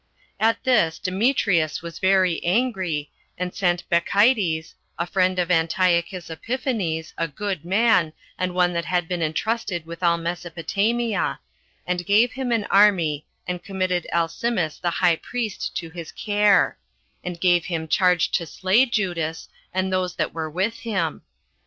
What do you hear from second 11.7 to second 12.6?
and gave him